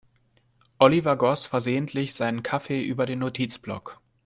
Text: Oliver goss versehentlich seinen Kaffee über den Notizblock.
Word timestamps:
Oliver 0.79 1.15
goss 1.15 1.45
versehentlich 1.45 2.15
seinen 2.15 2.41
Kaffee 2.41 2.81
über 2.83 3.05
den 3.05 3.19
Notizblock. 3.19 4.01